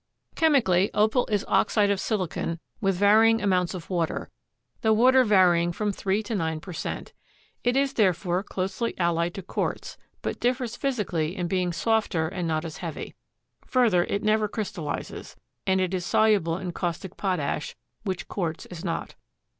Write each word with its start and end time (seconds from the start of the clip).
Chemically, 0.33 0.89
Opal 0.95 1.27
is 1.27 1.45
oxide 1.47 1.91
of 1.91 1.99
silicon 1.99 2.59
with 2.79 2.95
varying 2.95 3.39
amounts 3.39 3.75
of 3.75 3.87
water, 3.91 4.31
the 4.81 4.93
water 4.93 5.23
varying 5.23 5.71
from 5.71 5.91
3 5.91 6.23
to 6.23 6.33
9 6.33 6.59
per 6.59 6.73
cent. 6.73 7.13
It 7.63 7.77
is, 7.77 7.93
therefore, 7.93 8.41
closely 8.41 8.97
allied 8.97 9.35
to 9.35 9.43
quartz, 9.43 9.99
but 10.23 10.39
differs 10.39 10.75
physically 10.75 11.37
in 11.37 11.47
being 11.47 11.71
softer 11.71 12.27
and 12.27 12.47
not 12.47 12.65
as 12.65 12.77
heavy. 12.77 13.13
Further, 13.67 14.03
it 14.05 14.23
never 14.23 14.47
crystallizes, 14.47 15.35
and 15.67 15.79
it 15.79 15.93
is 15.93 16.03
soluble 16.03 16.57
in 16.57 16.71
caustic 16.71 17.15
potash, 17.15 17.75
which 18.01 18.27
quartz 18.27 18.65
is 18.71 18.83
not. 18.83 19.13